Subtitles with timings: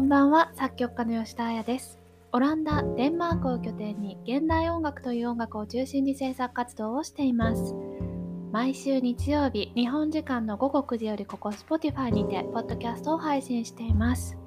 [0.00, 1.98] こんばんは、作曲家の吉田彩です。
[2.32, 7.74] オランダ、デンマークを拠点に現代音楽という音楽を中心に制作活動をしています。
[8.50, 14.38] 毎週日曜日、日本時間の午後9時よりここ Spotify にて、ポッドキャストを配信しています。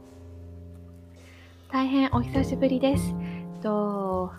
[1.71, 3.13] 大変お久しぶりです。
[3.61, 4.31] と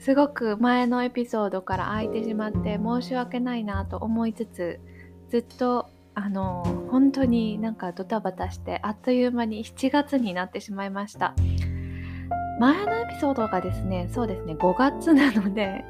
[0.00, 4.80] すごく前のエピソードから空いてしまって申し訳ないなと思いつつ、
[5.30, 11.34] ずっとあの本当になんかドタバタしてあっという間に7月になってしまいました。
[12.60, 15.84] 前のエピソードがですねそうですね5月なので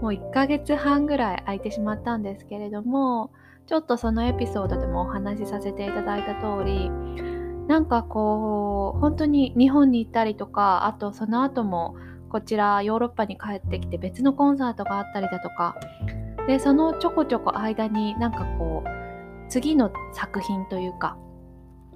[0.00, 3.30] もう1ヶ月半ぐらい空いてしまったんですけれども
[3.66, 6.90] ちょっとそのエピソードでもお話しさせていただいた通り
[7.68, 11.94] なんかこう本当に日本に行ったりとかあとその後も
[12.28, 15.76] こちらヨーロッパに帰ってきて別のコンサートがあったりだとか
[16.48, 18.79] でそのちょこちょこ間になんかこう
[19.50, 21.18] 次の作品というか、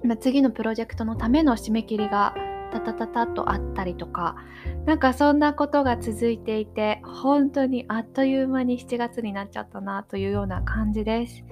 [0.03, 2.35] ま次のプロジェクトのための締め切りが
[2.71, 4.35] タタタタとあったりとか
[4.85, 11.43] なんかそんなことが続いていて本当にあっという間に7月になっちゃったなというような感じです。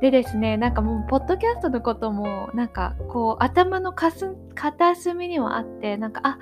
[0.00, 6.38] でですねなんかもうポッドキャストのこともなんかこう頭の片隅にはあってなんかあ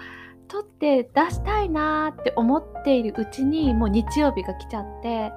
[0.46, 5.32] 撮って出したいなーって思っているうちにもう日曜日が来ちゃって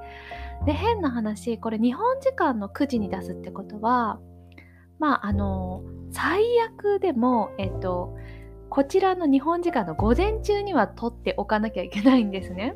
[0.65, 4.19] で変な話これ日本時間の9時に出すってことは
[4.99, 8.15] まああの最悪でもえっと
[8.69, 12.75] こちらの日本時間の午前中には撮っておかなきゃいけないんですね。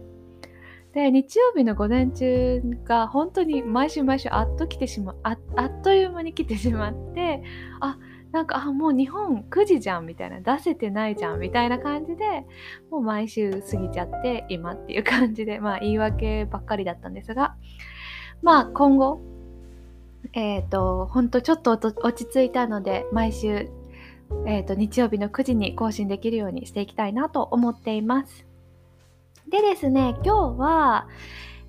[0.93, 7.41] で日曜日の午前中が本当に毎週毎週あっと来てしまああっという間に来てしまって
[7.79, 12.45] あっなんかあもう日本9時じゃんみたいな出せてないじゃんみたいな感じで
[12.89, 17.55] もう毎週過ぎちゃって今っていう感じで まあ言い訳ばっかりだったんですが
[18.41, 19.21] まあ今後
[20.33, 23.69] えっ、ー、と本当ちょっと落ち着いたので毎週
[24.47, 28.47] えーと日曜日の9時に更新できるようにしていきたいなと思っています。
[29.47, 31.07] でですね今日は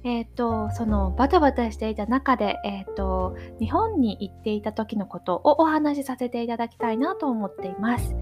[0.04, 8.14] えっ、ー、と、そのバタバタしていた中で、えっ、ー、と、日本に行っていた時のことをお話しさせていただきたいなと思っています。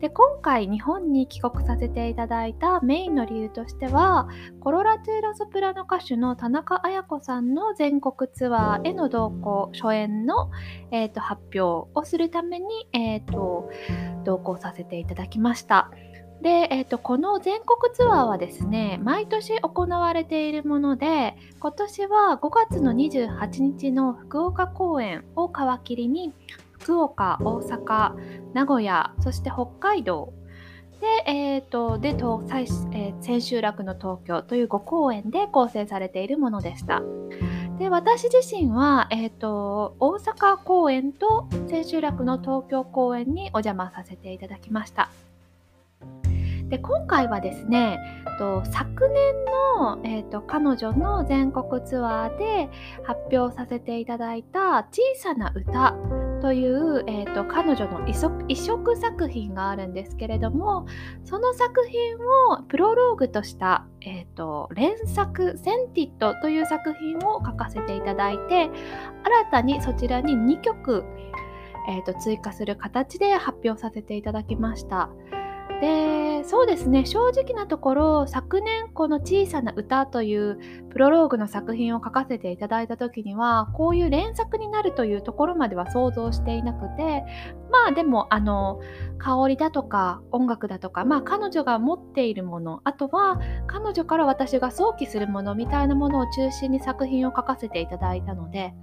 [0.00, 10.50] で、今回日本に帰国させていただいたメインの理由としては、コロラトゥーラソプラノ歌手の田中綾子さんの全国ツアーへの同行、初演の、
[10.90, 13.70] えーと、発表をするために、えーと
[14.24, 15.90] 同行させていただきました。
[16.42, 25.52] で、えーと、この全国ツアーはですね毎年行われているもので今年は5月の28日の福岡公演を皮
[25.84, 26.32] 切りに
[26.72, 28.14] 福岡大阪
[28.54, 30.32] 名古屋そして北海道
[31.00, 32.14] で,、えーと、で
[32.46, 37.02] 最、えー、千秋楽の東京という5公演で構成されているものでした。
[37.78, 45.10] で私自身は、えーと大阪公演と千秋楽の東京公演にお邪魔させていただきました。
[46.70, 47.98] で今回はですね
[48.40, 52.70] と昨年の、えーと、彼女の全国ツアーで
[53.04, 55.94] 発表させていただいた「小さな歌」
[56.40, 58.14] という、えーと、彼女の移
[58.56, 60.86] 植作品があるんですけれども
[61.22, 68.70] その作品をプロローグとした、えーと、連作「センティット」という作品を書かせていただいて
[69.22, 71.04] 新たにそちらに2曲、
[71.90, 75.10] えー、と追加する形で発表させていただきました。
[75.80, 77.06] でそうですね。
[77.06, 80.58] 正直なところ昨年この「小さな歌」という
[80.90, 87.24] プロローグの作品を書かせていただいた時にはこういう連作になるというところまでは想像していなくて
[87.70, 88.80] まあでもあの
[89.18, 98.74] 香りだとか音楽だとかまあ彼女が持っているものあとは彼女から私が想起するものみたいなものを中心に作品を書かせていただいたので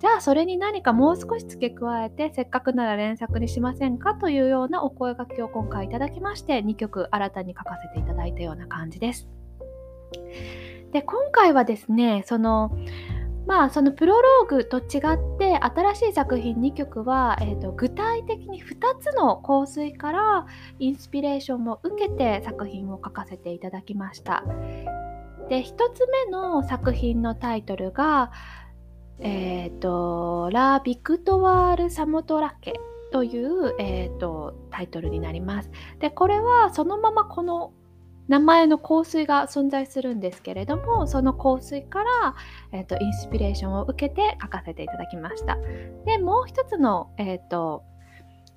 [0.00, 9.28] じゃあそれに何かもう少し付け加えてせっかくなら連作にしませんかというようなお声がけを今回いただきまして2曲新たに書かせていただいたような感じです。
[10.92, 12.70] で今回はですねその
[13.48, 18.66] まあそのプロローグと違って新しい作品2曲は、えーと、具体的に2
[19.00, 20.46] つの香水から
[20.78, 24.44] インスピレーションを受けて作品を書かせていただきました。
[25.48, 25.64] で1
[25.94, 28.30] つ目の作品のタイトルが
[29.20, 32.80] え、ー、と、ラ・ビクトワール・サモトラケ
[33.12, 35.70] という、えーと、タイトルになります。
[35.98, 37.72] で、これはそのままこの
[38.28, 42.34] 名前の香水が存在するんですけれども、その香水から、
[42.72, 45.56] えーと、インスピレーションを受けて書かせていただきました。
[46.04, 47.84] で、もう一つの、えーと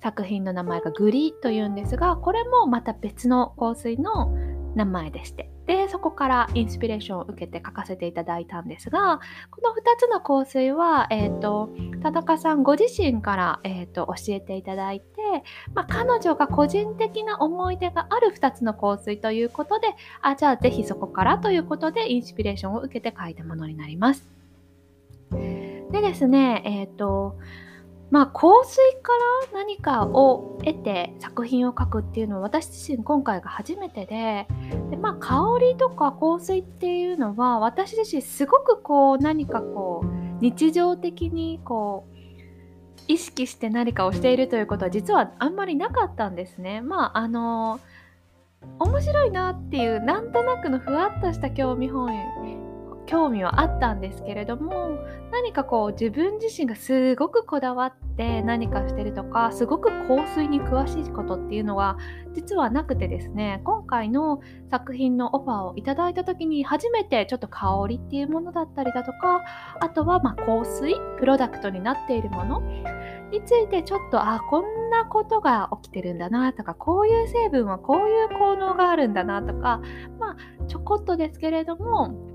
[0.02, 4.34] 作品の名前がグリというんですが、これもまた別の香水の
[4.74, 5.48] 名前でして。
[5.66, 9.20] でそこからインスピレーションを受けて書かせていただいたんですが
[9.50, 11.70] この2つの香水は、えーと、
[12.02, 15.12] 田中さんご自身から、えーと、教えていただいて
[15.72, 19.88] まあ、彼女が個人的な思い出がある2つの香水ということで
[20.20, 24.24] あじゃあぜひそこからということでインスピレーションを受けて書いたものになります。
[25.30, 27.36] でですねえっ、ー、と
[28.12, 29.12] まあ、香水か
[29.54, 34.46] ら何かを得て作品を書くっていうのは私自身今回が初めてで
[34.90, 42.12] で、まあ、香りとか香水っていうのは私自身すごくこう何かこう日常的にこう
[43.08, 46.82] 意識して何かをしているということは実はあんまりなかったんですね。
[46.82, 47.80] まああの
[48.78, 52.71] 面白いなっていうなんとなくのふわっとした興味本位
[53.06, 54.98] 興味はあったんですけれども
[55.30, 61.98] 何かこう自分自身がすごくこだわって何かしてるとかすごく香水に詳しいことっていうのは
[62.34, 64.40] 実はなくてですね今回の
[64.70, 69.42] 作品のオファーをいただいた時に初めてちょっと香りっていうものだったりだとか
[69.80, 72.60] あとはま香水プロダクトになっているもの
[73.30, 79.80] についてちょっとあこんなことが起きてるんだなとかこういう成分はこういう効能があるんだなとか
[80.20, 82.31] まあちょこっとですけれども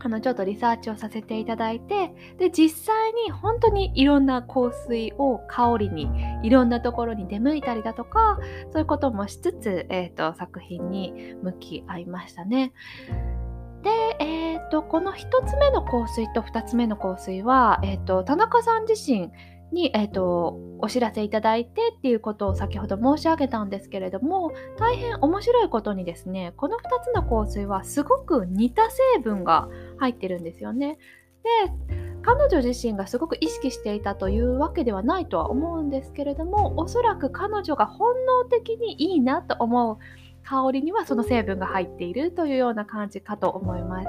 [0.00, 6.08] あのちょっとリサーチをさせていただいてで実際に本当にいろんな香水を香りに
[6.42, 8.38] いろんなところに出向いたりだとか
[8.72, 12.72] そういうこともしつつ、えーと、作品に向き合いましたね。
[13.82, 13.90] で、
[14.20, 19.30] えーと、この1つ目の香水と2つ目の香水は、えーと田中さん自身
[19.72, 29.68] に、えーと、お知らせいただいてっていうことを先ほど申し上げたんですけれども大変面白いことにですねこの2つの香水はすごく似た成分が
[29.98, 30.98] 入ってるんですよね。
[31.42, 31.48] で
[32.22, 39.98] 彼女自身がすごく意識していたというわけではないとは思うんですけれどもおそらく彼女が本能的にいいなと思う
[40.44, 44.08] 香りにはその成分が入っているというような感じかと思います。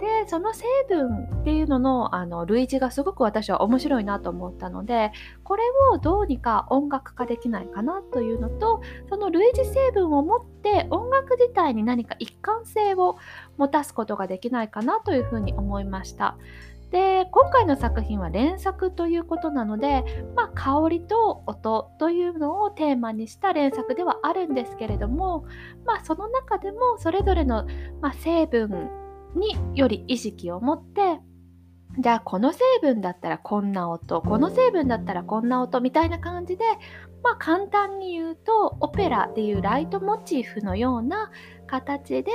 [0.00, 5.12] でその成分っていうののあの類似がすごく私は面白いなと思ったので
[5.42, 13.16] これをどうにか音楽化できないかなというのとその類似成分を持って音楽自体に何か一貫性を
[13.56, 16.36] 持たすことができないかなというふうに思いました。
[16.90, 20.04] で今回の作品は連作ということなので、
[20.34, 25.44] まあ、香りと音というのをテーマにした連作ではあるんですけれども、
[25.84, 27.66] まあ、その中でもそれぞれの、
[28.00, 28.88] まあ、成分
[29.34, 31.20] により意識を持って
[31.98, 36.64] じゃあこの成分だったらこんな音この成分だったらこんな音みたいな感じで
[37.22, 41.30] まあ簡単に言うとオペラっていうライトモチーフのような
[41.66, 42.30] 形で、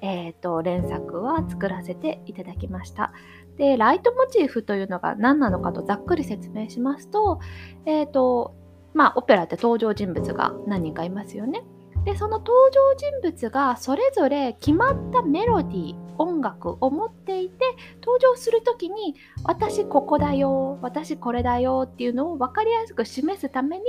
[0.00, 3.12] えーと連作は作らせていただきました。
[3.60, 7.40] でライトモチーフというのが何なのかとざっくり説明しますと,、
[7.84, 8.54] えーと
[8.94, 11.62] まあ、オペラって登場人物が何人かいますよね。
[12.04, 17.64] でその登場人物がそれぞれ決まったメロディー音楽を持っていて
[18.02, 23.84] 登場する時に私ここだよ私これだよっていうのを分かりやすく示すために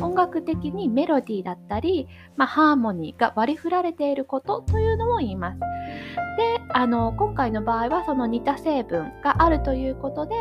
[0.00, 5.60] 音楽的にメロディーだったり、まあ、ハーモニーが割り振られていることというのを言います。
[5.60, 10.34] であの今回の場合はその似た成分があるということで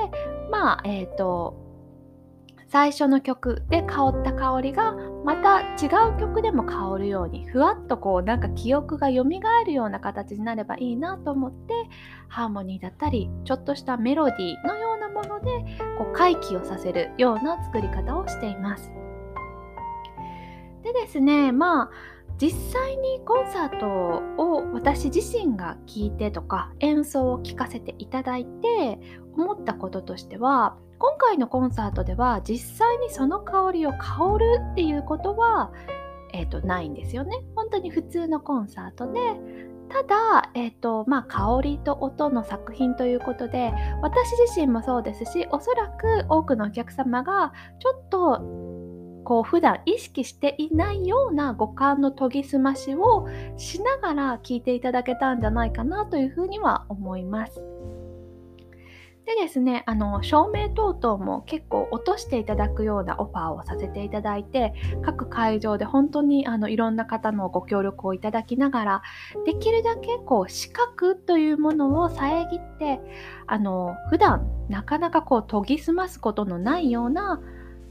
[0.52, 1.65] まあえっ、ー、と
[2.76, 11.74] 最初の曲で香った香りがまた違う曲でも香るようにふわっとこうなんか記憶が蘇るような形になればいいなと思って
[12.28, 15.52] ハーモニーだったりちょっとしたメロディーのようなもので
[15.98, 18.92] こう回帰をさせるような作り方をしています。
[20.84, 21.92] でですねまあ
[22.38, 29.00] 実際にコンサートを私自身が聴いてとか演奏を聴かせていただいて
[29.38, 35.72] 思ったこととしては今回のコンサートでは実際にその香りを香るっていうことは、
[36.34, 37.38] えーと、ないんですよね。
[37.56, 39.20] 本当に普通のコンサートで
[39.90, 43.72] ただ、えーとまあ、香りと音の作品ということで
[44.02, 48.40] 私自身もそうですしおそらく多くのお客様がちょっと
[49.24, 57.62] こう普段意識していないような五感の研ぎ澄ましをしながら聞いていただけたんじゃないかなというふうには思います。
[59.26, 69.02] でですね、あの照明等々も結構落としていただくようなオファーをさせていただいて各会場で本当にあのいろんな方のご協力をいただきながら
[69.44, 73.00] できるだけこう視覚というものを遮って
[73.48, 77.42] あの普段なかなかこう研ぎ澄ますことのないような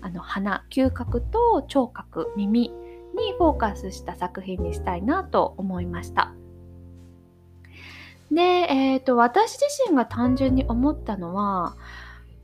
[0.03, 6.33] あの鼻嗅覚と聴覚耳にフォーカスした作品にしたいなと思いました。
[8.31, 11.77] で、えーと、私自身が単純に思ったのは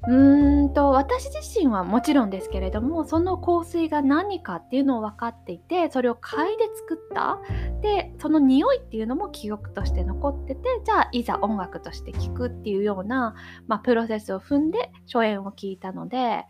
[0.06, 7.38] うーんと私自身はもちろんですけれどもその香水が何かっていうのを分かっていてそれを嗅いで作った。
[7.82, 13.34] でその匂いっていうのも記憶として残っててじゃあいざ音楽として聴くっていうような、
[13.68, 16.44] まあ、プロセスを踏んで初演を聞いたので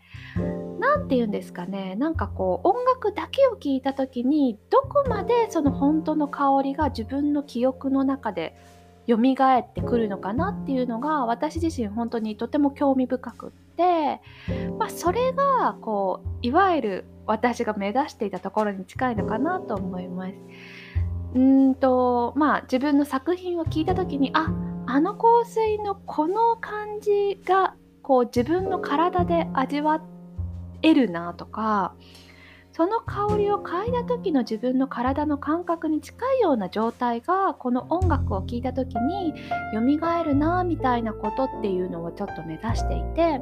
[0.79, 8.57] 何て言うんですかねなんかこう音楽だけを聴いた時にどこまでその本当の香りが自分の記憶の中で
[9.07, 14.21] 蘇ってくるのかなっていうのが私自身本当にとても興味深くって、
[14.77, 20.33] まあ、それがこういわゆる私が目指していたところに近いのかなと思います。
[21.33, 24.51] うんとまあ自分の作品を聞いた時にあ
[24.85, 30.01] あの香水のこの感じがこう自分の体で味わ
[30.81, 31.93] えるなとか
[32.81, 39.35] その香りを嗅いだ時の自分の体の感覚に近いような状態がこの音楽を聴いた時に
[39.71, 43.39] 蘇るなみたいなことっていうのをちょっと目指していて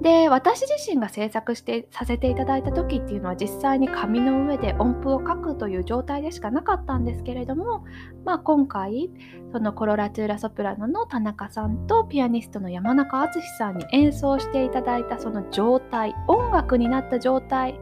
[0.00, 7.84] で私自身が制作してさせていただいた時っていうのは実際に紙の上で音符を書くという状態でしかなかったんですけれども、
[8.24, 9.10] まあ、今回
[9.52, 17.76] そのコロラトゥーラソプラノの田中さんとピアニストの山中敦さんに演奏していただいたその状態音楽になった状態を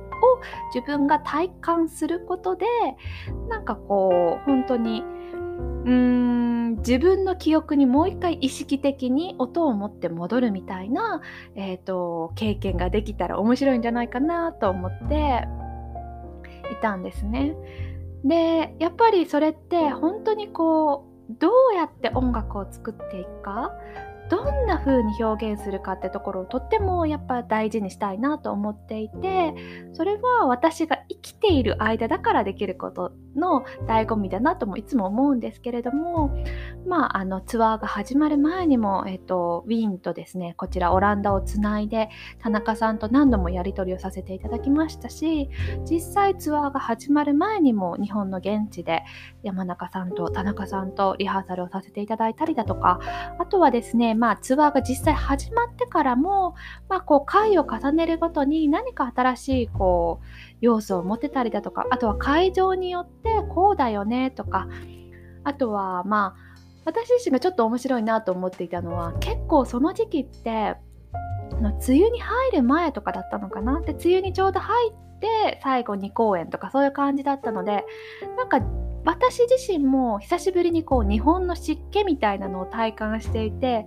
[0.74, 2.66] 自分が体感することで
[3.48, 11.20] なんかこう本当にうーん自分の記憶にもう一回意識的に音を持って戻るみたいな、
[11.54, 15.46] えーと、経験ができたら面白いんじゃないかなと思って
[16.72, 17.54] いたんですね。
[18.24, 23.72] でやっぱりそれって本当にこうどうやって音楽を作っていくか
[24.30, 29.54] どんな風に表現するかってところをとってもやっぱ大事にしたいなと思っていて
[29.92, 36.36] それは私が生きている間だからできることの醍醐味だなともいつも思うんですけれども
[36.86, 42.08] まああのツアーが始まる前にも、えっと、ウィーンとですねこちらオランダをつないで
[42.40, 45.48] 田中さんと何度もやり取りをさせていただきましたし
[45.88, 49.02] 実際ツアーが始まる前にも日本の現地で
[49.42, 53.00] 山中さんと田中さんとリハーサルをさせていただいたりだとか
[53.38, 56.54] あとはですねまあ、ツアーが実際始まってからも、
[56.88, 60.26] まあ、こう回を重ねるごとに何か新しいこう
[60.60, 64.68] 要素を持ってたりだとかあとは会場によってこうだよねとか
[65.42, 66.52] あとはまあ
[66.84, 70.76] 私自身がちょっと面白いなと思っていたのは結構その時期って
[71.50, 73.80] 梅雨に入る前とかだったのかな？
[73.80, 75.11] で梅雨にちょうど入って
[75.62, 77.84] 最後2公演とかそういう感じだったので
[78.36, 78.60] なんか
[79.04, 83.86] 私自身も久しぶりにこう日本の湿気みたいなのを体感していて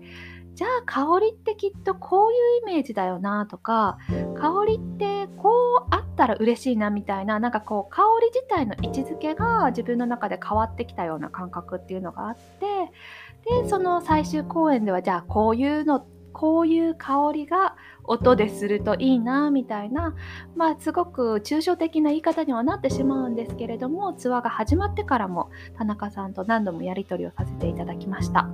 [0.56, 3.98] じゃあ香りってきっとこういうイメージだよなとか
[4.36, 5.50] 香りってこ
[5.84, 12.66] うあったら嬉しいなみたいななんかこう香り自体の位置づけが自分の中で変わってきたような感覚っていうのがあって
[13.64, 17.76] でその最終公演ではじゃあこういうのこういう香りが
[18.08, 20.16] 音でするといいなみたいな
[20.56, 28.50] まあすごく抽象的な言い方にはなってしまうんですけれどもツアーが始まってからも田中さんと何度もやり取りをさせていただきました。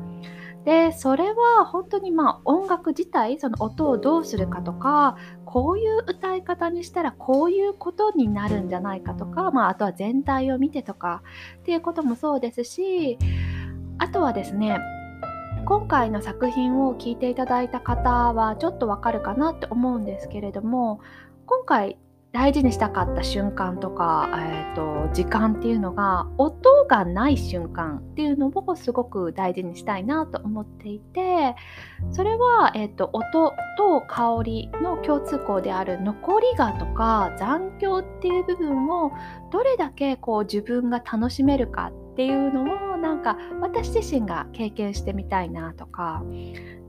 [0.65, 11.23] でそれは本当にまあ音楽自体その音をどうするかとかこういう歌い方にしたらこういうことになるんじゃないかとか、まあ、あとは全体を見てとか
[11.61, 13.17] っていうこともそうですし
[13.97, 14.77] あとはですね
[15.71, 20.99] 今回の作品を聴いていただいた方はちょっとわかるかなって思うんですけれども
[21.45, 21.97] 今回
[22.33, 31.55] 大事にしたかった瞬間とか、えーと、時間っていうのが音がない瞬間っていうのをすごく大事にしたいなと思っていて
[32.11, 39.13] それは、えーと、音と香りの共通項である残りがとか残響っていう部分を
[39.53, 46.23] どれだけこう自分が楽しめるかっていうのをなんか私自身が経験してみたいなとか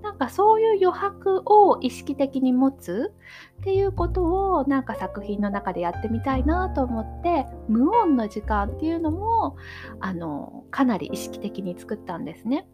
[0.03, 3.15] なんかそういう余白を意識的に持つ
[3.61, 9.57] っていうことをなんか作品の中でやってみたいなと思って無音の時間っていうのも
[10.01, 12.67] あのかなり意識的に作ったんですね。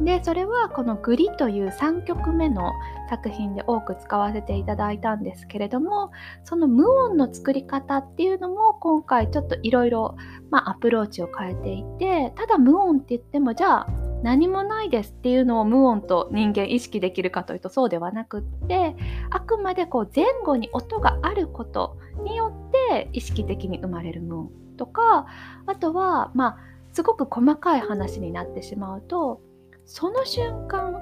[0.00, 2.72] でそれはこの「グリ」という3曲目の
[3.08, 6.10] 作品で多く使わせていただいたんですけれども
[6.42, 10.16] その無音の作り方っていうのも今回ちょっといろいろ
[10.50, 13.88] アプローチを変えていてただ無音って言ってもじゃあ
[14.22, 18.96] 何もないですっていうのを無音と人間意識できるかというとそうではなくって
[19.30, 25.26] あくまでこう前後に音があることによって意識的に生まれる無音とか
[25.66, 26.56] あとはまあ
[26.94, 29.40] すごく細かい話になってしまうと
[29.86, 31.00] その瞬間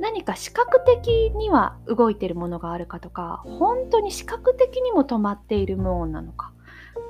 [0.00, 6.52] 何か視覚的には動いているものがあるかとか本当に視覚的にも止まっている無音なのか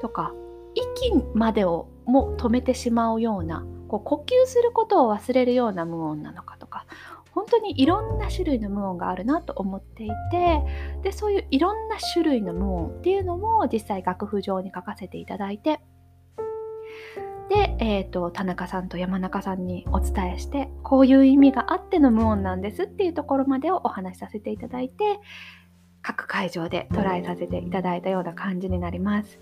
[0.00, 0.32] とか
[0.74, 6.86] 息までをも止めてしまうようなこう呼吸することを忘れるような無音なのかとか
[7.30, 10.62] 本当にいろんな種類の無音があるなと思っていて
[11.02, 15.80] でそういういろんな種類の無音っていうのも実際楽譜上に書かせていただいて
[17.48, 25.20] で、えーと、田中さんと山中さんにお伝えしてこういう意味があっての無音なんですっていうところまでをお話しさせていただいて
[26.02, 29.40] 各会場でトライさせていただいたような感じになります。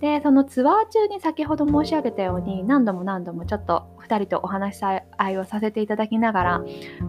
[0.00, 6.64] でそのツアー中に先ほど申し上げたように何度も何度もちょっと2人とお話し合いをさせていただきながら、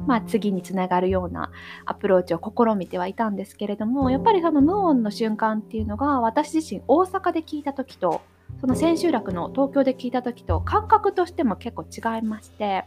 [0.07, 1.51] まあ、次につながるような
[1.85, 8.21] アプローチを試みてはいたんですけれどもやっぱりその無音の瞬間っていうのが私自身大阪で聞いた時と
[8.59, 12.85] その千秋楽の東京で聞いた時と感覚としても結構違いまして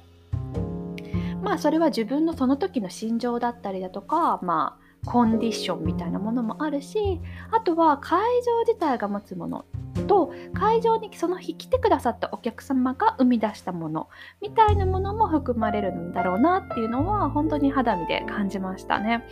[1.42, 9.64] まあそれは自分のその時の心情だったりだとかまあコンディションみたいなものもあるしあとは会場自体が持つもの
[10.06, 14.08] と会場にその日来てくださったお客様が生み出したもの
[14.42, 19.24] みたいなものも含まれるんだろうなっていうのは本当に肌身で感じましたね。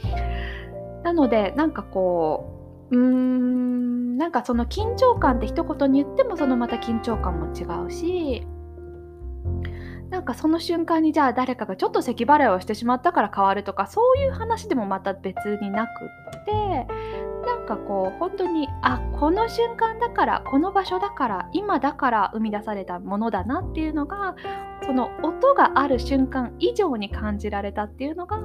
[1.05, 8.45] なのでなんかこううーんなんかその緊張感って一言に言ってもそのまた緊張感も違うし
[10.11, 15.91] なんかその瞬間にじゃあ誰かがちょっと咳払いをしてしまったから変わるとかそういう話でもまた別になく
[16.41, 16.53] って
[17.47, 24.35] なんかこう本当にあこの瞬間だからこの場所だから今だから生み出されたものだなっていうのが
[24.89, 28.39] その音がある瞬間以上に感じられたっていうのが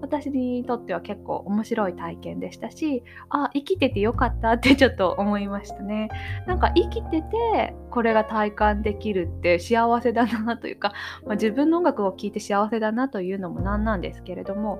[0.00, 6.08] 私にとっては結構面白い体験でしたしあ生きててよかったってちょっと思いましたね。
[6.46, 10.94] なんか生きててこれが体感できるって幸せだなというか、
[11.26, 14.78] まあ、自分の音楽を聴いて幸せだなというのもなんなんですけれども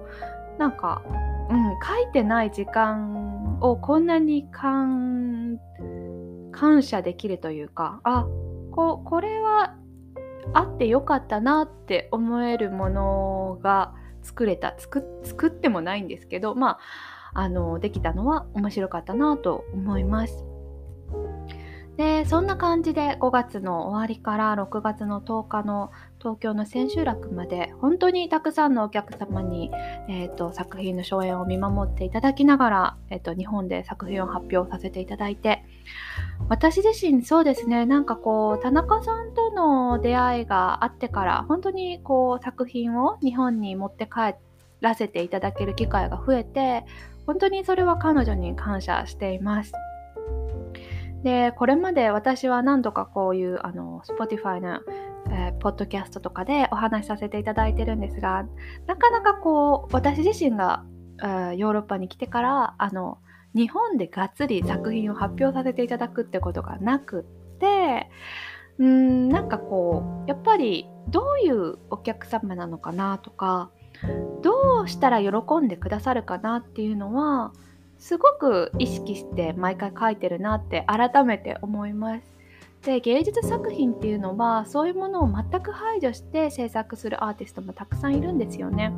[0.57, 1.03] なんか、
[1.51, 5.59] うん、書いてない時間をこんなに感
[6.81, 8.27] 謝できるというかあ
[8.71, 9.77] ここれは
[10.53, 16.79] あってよかったなって思えるものが作れた作ってもないんですけどまあ
[17.33, 20.45] あのできたのは面白かったなと思います。
[21.97, 29.71] でそんな感じで5月の終わりから6月の10日の東京の千秋楽まで本当にたくさんのお客様に、
[30.09, 35.63] えーと、作品の初演を見守っていただきながら、えーと、日本で作品を発表させていただいて
[36.49, 44.35] 私自身そうですねなんかこう田中さんとの出会いがあってから本当にこう作品を日本に持って帰
[44.81, 46.85] らせていただける機会が増えて
[47.27, 49.73] 本当にそれは彼女に感謝しています。
[51.23, 54.81] でこれまで私は何度かこういうあの Spotify の
[55.29, 58.47] えー、ポッドキャストとかでお話しさせていただいてるんですが
[58.87, 60.85] なかなかこう私自身が、
[61.23, 63.19] えー、ヨーロッパに来てからあの
[63.55, 68.09] 日本でがっつり作品を発表させていただくってことがなくって
[68.79, 73.71] うんなんかこうやっぱりどういうお客様なのかなとか
[74.43, 75.31] どうしたら喜
[75.63, 77.53] んでくださるかなっていうのは
[77.99, 82.41] すごく意識して毎回書いてるなって改めて思います。
[82.83, 88.91] で芸術作品っていうのはそういうものを全く排除して制作するアーティストもたくさんいるんですよね。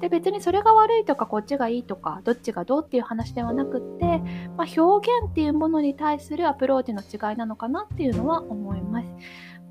[0.00, 4.18] で別にそれが悪いとかこっちがいいとかどっちがどうっていう話ではなくって、
[4.56, 9.08] まあ、表現っていうものに対するアプローチの違いなのかなっていうのは思います。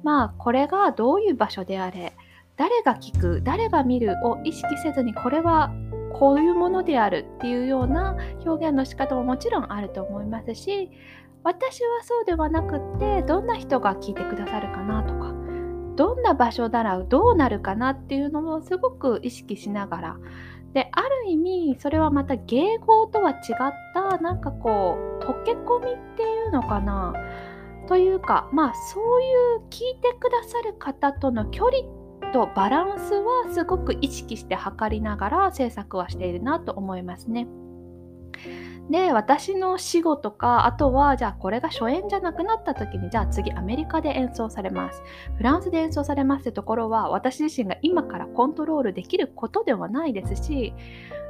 [0.03, 2.13] まあこれがどういう場所であれ
[2.55, 5.71] 誰が聞く誰が見るを意識せずにこれは
[6.13, 10.89] こういうものであるっていうような表現の仕方ももちろんあると思いますし
[11.43, 15.13] 私はそうではなくってどんな人が聞いてくださるかなと
[15.97, 20.17] どんな場所ならどうなるかなっていうのをすごく意識しながら
[20.73, 23.37] である意味それはまた迎合とは違っ
[23.93, 27.13] たなんかこう溶け込みっていうのかな
[27.87, 37.47] というかまあそういう聞いてくださる方との距離とバランスはすごく意識して測りながら制作はしているなと思いますね。
[38.89, 45.01] で私の死後とかあとはじゃあこれが初演じゃなくなった時にじゃあ次アメリカで演奏されます。
[45.35, 50.73] フランスで演奏されますってところは私自身が今からコントロールできることではないですし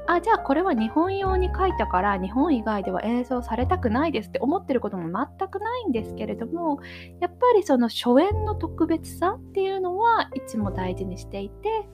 [0.08, 6.80] あじゃあこれは日本用に書いたから日本以外では演奏されたくないですって思ってることも全くないんですけれども
[7.20, 11.90] やっぱりその初演の特別さっていうのはいつも大事にしていて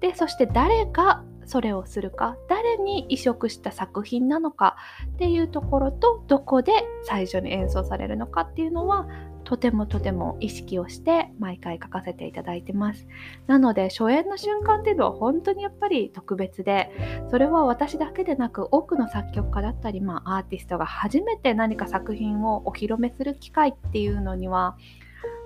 [0.00, 4.76] でそして誰がそれをするか誰に移植した作品なのか
[5.14, 6.72] っていうところとどこで
[7.04, 9.08] 最初に演奏されるのかっていうのは
[9.44, 13.06] とてもとても意識をして毎回書かせていただいてます。
[13.46, 16.90] なので初演の瞬間っていうのは本当にやっぱり特別で
[17.30, 24.76] それは私だけでなく多くの作曲家だったり、まあ、アーティストが初めて何か作品をお披露目する機会っていうのには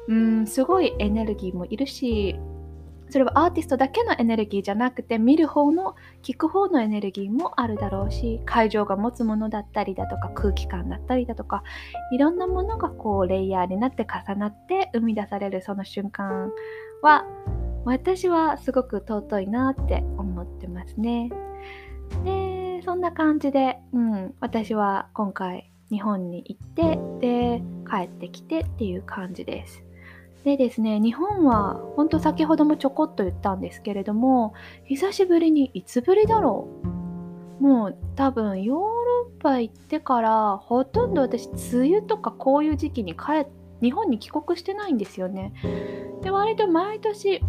[0.09, 2.37] うんすごいエネルギーもいるし
[3.13, 11.63] それはアーティストだけのエネルギーじゃなくて見る方の聞く方のエネルギーもあるだろうし会場が持つものだったりだとか空気感だったりだとか
[12.11, 16.51] いろんなものがこうレイヤーになって重なって生み出されるその瞬間
[17.03, 17.27] は
[17.85, 21.31] 私はすごく尊いなって思ってますね。
[22.25, 29.85] でそんな感じで、うん、私は今回日本に行ってで帰ってきてっていう感じです。
[30.45, 36.69] でですね日本は本当先ほどもちょこっと言ったんですけれども久しぶりにいつぶりだろ
[37.61, 37.63] う？
[37.63, 38.87] もう多分ヨーロ
[39.39, 43.47] ッパ行ってからほとんど私梅雨とかこういう時期に帰
[43.81, 45.53] 日本に帰国してないんですよね。
[46.23, 47.41] で割と毎年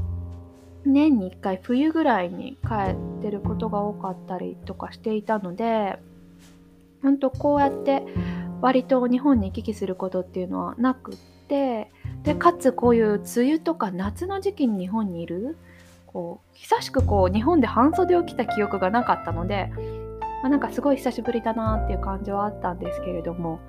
[0.85, 5.97] 年に1回冬ぐらいに帰ってることが多かったりとかしていたので
[7.01, 8.03] 本当こうやって
[8.61, 11.91] 割と日本に行き来することっていうのはなくって
[12.23, 15.57] でかつこういう梅雨とか夏の時期に日本にいる
[16.07, 19.71] こう久しくこう日本で半袖を着た記憶がなかったので、
[20.41, 23.59] まあ、なんかすごい久しぶりだなっていう感じはあったんですけれども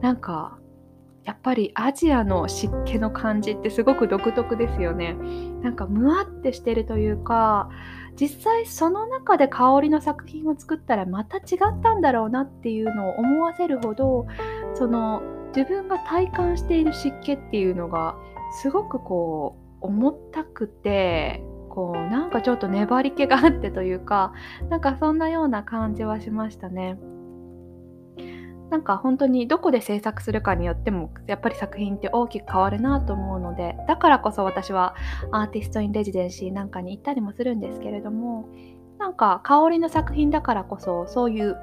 [0.00, 0.58] なんか
[1.24, 5.14] やっぱりアジアの湿気の感じってすごく独特ですよね。
[5.62, 7.68] なんかムワってしてるというか
[8.18, 14.26] 実際その中で香りの作品を作ったらまた違ったんだろうなっていうのを思わせるほど
[14.74, 15.22] その
[15.54, 18.16] 自分が体感している湿気っていうのが
[18.62, 24.32] すごくこう重たくてこうなんかちょっと粘り気があってというか
[24.68, 26.98] なんかそんなような感じはしましたね。
[28.70, 34.94] なんか本当にどこで制作するかによってもやっぱり作品って大きく変わるなと思うのでだからこそ私は
[35.32, 38.48] アーティスト・イン・レジデンシーなんかに行ったりもするんですけれども
[39.00, 41.56] なんか香りの作品だからこそそういう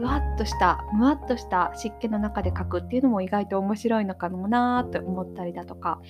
[0.00, 6.00] うわっとしたむわっとした湿気の中で描くっていうのも意外と面白いのかもなーって思ったりだとか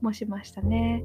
[0.00, 1.02] もしましたね。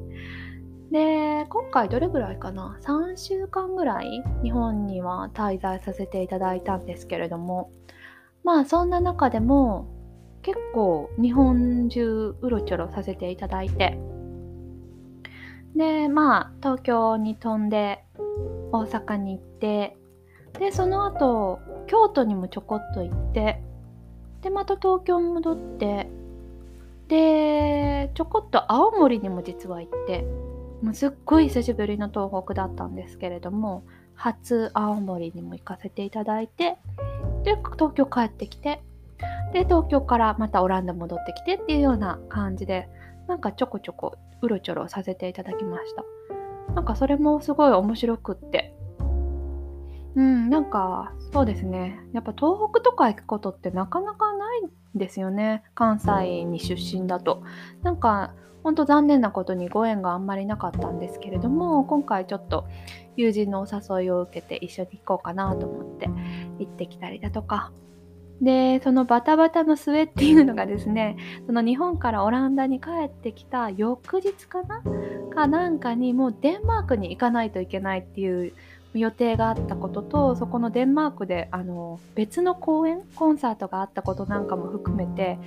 [0.91, 7.71] で今回どれぐらいかな？3週間ぐらい日本には滞在させていただいたんですけれども
[8.43, 9.87] まあそんな中でも
[10.43, 13.97] 結構日本中うろちょろさせていただいて
[15.75, 18.03] でまあ東京に飛んで
[18.71, 19.97] 大阪に行って
[20.59, 23.61] でその後京都にもちょこっと行って
[24.41, 26.09] でまた東京に戻って
[27.07, 30.25] でちょこっと青森にも実は行って
[30.81, 33.83] もうすっごい久しぶりの東北だったんですけれども
[34.15, 36.77] 初青森にも行かせていただいて
[37.43, 38.81] で東京帰ってきて
[39.53, 42.89] で東京からまたオランダ戻ってきてっていうような感じで
[43.27, 46.03] なんかちょこちょこうろちょろさせていただきました。
[46.73, 48.74] なんかそれもすごい面白くって
[50.15, 51.99] うんなんかそうですね。
[52.13, 55.63] やっぱ東北とか行くことってなかなかないんですよね。
[55.75, 57.43] 関西に出身だと。
[57.83, 62.65] なんか本当残念なことにご縁があんまりなかったんですけれども今回ちょっと
[63.15, 63.67] 友人のお
[63.99, 66.09] 誘いを受けて一緒に行こうかなと思って
[66.59, 67.71] 行ってきたりだとか。
[68.41, 71.15] でそのバタバタの末っていうのがですね
[71.47, 74.83] その日本からオランダに帰ってきた翌日かな？
[75.33, 78.53] かなんかにもうデンマークに行かないといけないっていう
[78.99, 85.37] 予定があったこととそこのデンマークであの別の公演コンサートがあったことなんかも含めて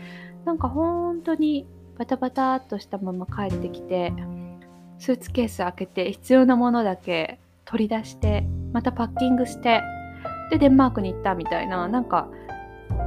[0.45, 1.67] なんか本当に
[1.99, 4.13] バタバタっとしたまま帰ってきて
[4.99, 9.83] スーツケース開けて必要なものだけ取り出してまたパッキングして
[10.51, 12.29] でデンマークに行ったみたいななんか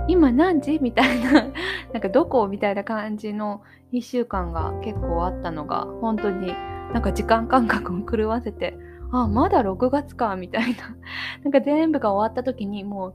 [0.08, 0.80] 今何時？
[0.82, 1.32] みたいな
[1.94, 2.48] なんかどこ？
[2.48, 3.62] みたいな感じの
[3.94, 6.54] 1週間が結構あったのが本当に
[6.94, 8.78] なんか時間感覚を狂わせて
[9.12, 10.96] あまだ6月かみたいな。
[11.44, 13.14] なんか全部が終わった時にもう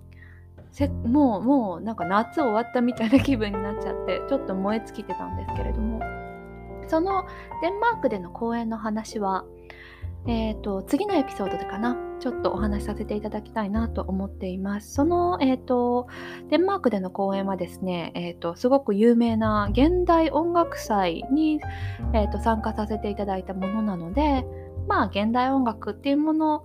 [0.70, 6.00] せもうもうなんか夏終わったみたいな気分になっちゃってちょっと燃え尽きてたんですけれども。
[6.88, 7.24] その
[7.62, 9.44] デンマークでの公演の話は
[10.28, 11.96] えーと、次のエピソードでかな。
[12.18, 14.92] ちょっとお話しさせていただきたいなと思っています。
[14.92, 16.08] その、えーと、
[16.48, 21.60] デンマークでの公演はですね、えーと、すごく有名な現代音楽祭に、
[22.12, 24.44] えー、と参加させていただいたものなので
[24.86, 26.64] まあ現代音楽っていうもの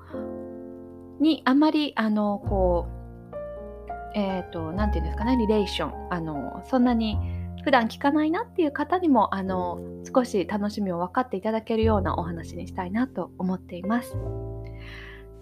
[1.19, 7.17] にあまりあのこうえっ、ー、と何て言うんですかねリレーションあのそんなに
[7.63, 9.79] 普段聞かないなっていう方にもあの
[10.13, 14.15] 少し楽しみを分かっていただけるようなお話にしたいなと思っています。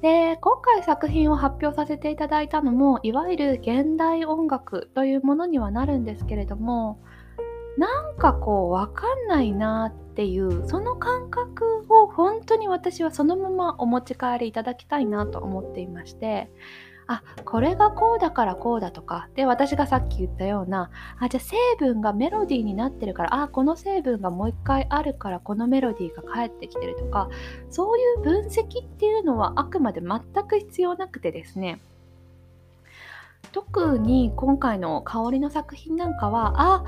[0.02, 7.02] で今回作品を発表させていただいたのもいわゆる現代音楽というものにはなるんですけれども
[7.78, 16.52] なんかこう分かんないなってていうその感覚を本当に私はそのままお持ち帰りいただきたいなと思っていまして
[17.08, 19.30] あこれがこうだからこうだとか。
[19.36, 27.30] で私がさっき言ったようなあじゃあ成分がメロディーになってるからあこの成分がもう一回あるからこのメロディーが返ってきてるとか
[27.70, 31.80] そういう分析っていうのはあくまで全く必要なくてですね。
[33.54, 36.84] 特に今回の香りの作品なんかはあ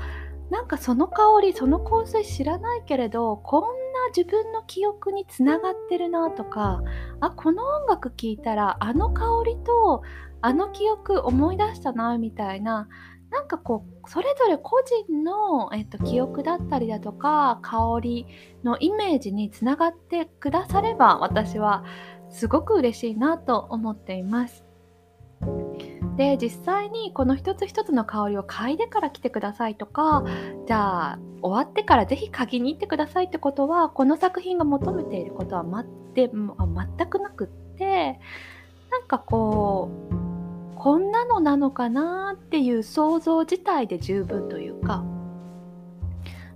[0.52, 3.68] なんかその香りその香水知らないけれどこんな
[4.14, 6.82] 自分の記憶につながってるなとか
[7.20, 10.02] あこの音楽聴いたらあの香りと
[10.42, 12.86] あの記憶思い出したなみたいな
[13.30, 18.26] なんかこうそれぞれ個人の、えっと、記憶だったりだとか香り
[18.62, 21.82] のイメージにつながってくだされば私は
[22.28, 24.66] すごく嬉しいなと思っています。
[26.16, 30.24] で実際にこの一つ一つの香りを嗅いでから来てくださいとか
[30.66, 37.46] じゃあ終わってから是非嗅ぎに行ってくださいってことはこの作品が求めていることは待って全くなくっ
[37.78, 38.20] て
[38.90, 45.04] なんかこうこんなのなのかなっていう想像自体で十分というか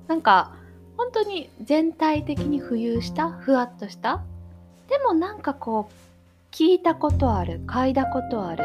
[0.06, 0.54] なんか
[0.96, 4.22] 本当に全体的に浮遊したふわっとした
[4.88, 8.64] でもなんかこう聞いたことある嗅いだことある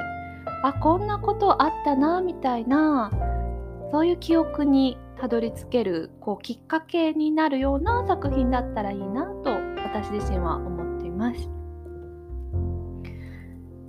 [0.63, 3.11] あこんなことあったなみたいな
[3.91, 9.51] そういう記憶にたどり着けるこうきっかけになるような作品だったらいいなと
[9.83, 11.49] 私自身は思っています。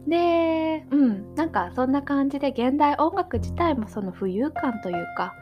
[0.07, 5.33] でうんなんかそんな感じで現代音楽自体もその浮遊感というか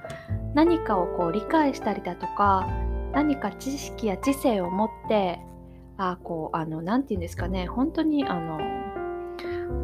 [0.54, 2.68] 何かをこう理解したりだとか
[3.12, 5.40] 何か知識や知性を持って
[5.96, 8.58] あこうあの何て言うんですかね本当にあの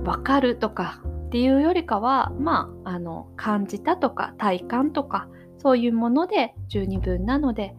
[0.05, 1.03] 分かるとか
[1.37, 7.75] っていうよりかはまああの感じたとか体感とかそういうもので十二分なので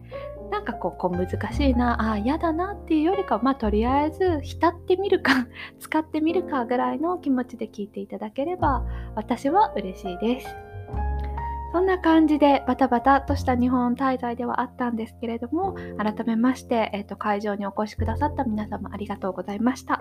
[0.52, 5.48] なんかこうこう難しいなあ嫌だなっていうよりかはまあとりあえず浸ってみるか
[5.80, 8.84] 使ってみるかぐらいの気持ちで聞いていただければ
[9.16, 10.67] 私は嬉しいです。
[11.72, 20.00] そんな感じでバタバタとした日本滞在ではあったんですけれども改めまして、えーと、会場にお越しくださった皆様ありがとうございました。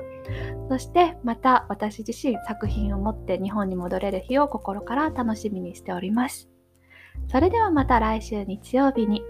[0.69, 6.49] そしてまた私自身作品を持って日本に戻れる日を心から楽しみにしております。
[7.29, 9.21] それではまた来週日曜日に。